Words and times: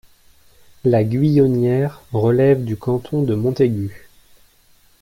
La 0.83 1.03
Guyonnière 1.03 2.01
relève 2.11 2.63
du 2.65 2.75
canton 2.75 3.21
de 3.21 3.35
Montaigu. 3.35 4.07